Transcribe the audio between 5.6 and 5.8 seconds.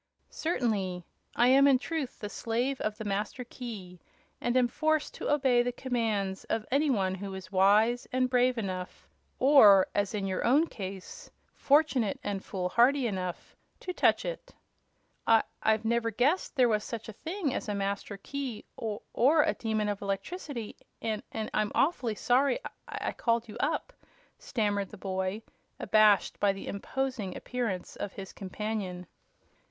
the